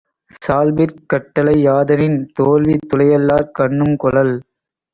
சால்பிற்குக் 0.45 1.05
கட்டளை 1.07 1.53
யாதெனின், 1.67 2.17
தோல்வி 2.33 2.77
துலையல்லார்கண்ணும் 2.87 3.95
கொளல். 3.97 4.35